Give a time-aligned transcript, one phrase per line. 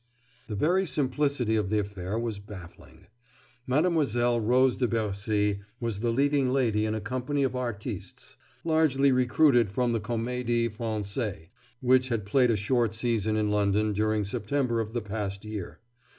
[0.47, 3.05] The very simplicity of the affair was baffling.
[3.67, 9.69] Mademoiselle Rose de Bercy was the leading lady in a company of artistes, largely recruited
[9.69, 11.49] from the Comédie Française,
[11.81, 15.77] which had played a short season in London during September of the past year.